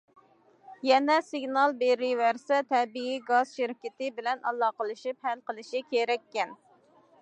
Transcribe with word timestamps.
يەنە 0.87 1.17
سىگنال 1.27 1.75
بېرىۋەرسە، 1.83 2.59
تەبىئىي 2.71 3.21
گاز 3.31 3.55
شىركىتى 3.59 4.11
بىلەن 4.19 4.45
ئالاقىلىشىپ 4.51 5.31
ھەل 5.31 5.49
قىلىشى 5.51 5.89
كېرەككەن. 5.95 6.63